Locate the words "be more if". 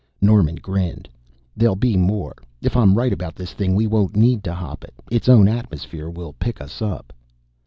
1.75-2.75